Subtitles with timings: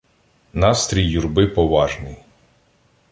[0.53, 2.17] Настрій юрби поважний.